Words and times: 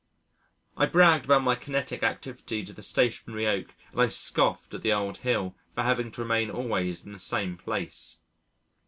I 0.77 0.87
bragged 0.87 1.25
about 1.25 1.43
my 1.43 1.53
kinetic 1.53 2.01
activity 2.01 2.63
to 2.63 2.73
the 2.73 2.81
stationary 2.81 3.45
oak 3.45 3.75
and 3.91 4.01
I 4.01 4.07
scoffed 4.09 4.73
at 4.73 4.81
the 4.81 4.91
old 4.91 5.17
hill 5.17 5.53
for 5.75 5.83
having 5.83 6.09
to 6.13 6.21
remain 6.23 6.49
always 6.49 7.05
in 7.05 7.11
the 7.11 7.19
same 7.19 7.55
place. 7.55 8.19